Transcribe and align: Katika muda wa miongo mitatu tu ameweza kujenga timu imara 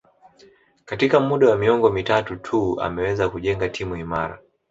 Katika 0.85 1.19
muda 1.19 1.49
wa 1.49 1.57
miongo 1.57 1.89
mitatu 1.91 2.35
tu 2.35 2.81
ameweza 2.81 3.29
kujenga 3.29 3.69
timu 3.69 3.95
imara 3.95 4.39